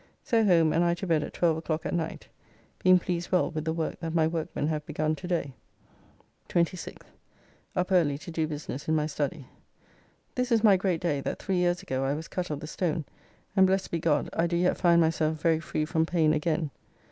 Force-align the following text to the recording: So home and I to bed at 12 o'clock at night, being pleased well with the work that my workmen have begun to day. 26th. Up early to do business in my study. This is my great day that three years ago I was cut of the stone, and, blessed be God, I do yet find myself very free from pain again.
So 0.23 0.43
home 0.43 0.73
and 0.73 0.83
I 0.83 0.95
to 0.95 1.05
bed 1.05 1.21
at 1.21 1.31
12 1.33 1.57
o'clock 1.57 1.85
at 1.85 1.93
night, 1.93 2.27
being 2.79 2.97
pleased 2.97 3.31
well 3.31 3.51
with 3.51 3.65
the 3.65 3.71
work 3.71 3.99
that 3.99 4.15
my 4.15 4.25
workmen 4.25 4.65
have 4.65 4.83
begun 4.87 5.13
to 5.15 5.27
day. 5.27 5.53
26th. 6.49 7.03
Up 7.75 7.91
early 7.91 8.17
to 8.17 8.31
do 8.31 8.47
business 8.47 8.87
in 8.87 8.95
my 8.95 9.05
study. 9.05 9.45
This 10.33 10.51
is 10.51 10.63
my 10.63 10.75
great 10.75 11.01
day 11.01 11.21
that 11.21 11.37
three 11.37 11.57
years 11.57 11.83
ago 11.83 12.03
I 12.03 12.15
was 12.15 12.27
cut 12.27 12.49
of 12.49 12.61
the 12.61 12.65
stone, 12.65 13.05
and, 13.55 13.67
blessed 13.67 13.91
be 13.91 13.99
God, 13.99 14.27
I 14.33 14.47
do 14.47 14.57
yet 14.57 14.79
find 14.79 14.99
myself 14.99 15.39
very 15.39 15.59
free 15.59 15.85
from 15.85 16.07
pain 16.07 16.33
again. 16.33 16.71